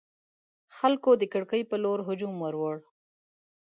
خلکو 0.77 1.11
د 1.17 1.23
کړکۍ 1.33 1.61
پر 1.69 1.77
لور 1.83 1.99
هجوم 2.07 2.33
وروړ. 2.39 2.75